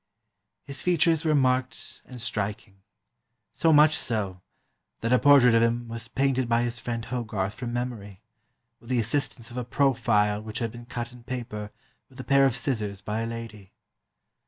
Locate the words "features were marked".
0.81-2.01